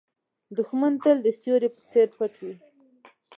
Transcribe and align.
دښمن 0.57 0.93
تل 1.03 1.17
د 1.23 1.27
سیوري 1.39 1.69
په 1.75 1.81
څېر 1.89 2.07
پټ 2.17 2.33
وي 2.43 2.55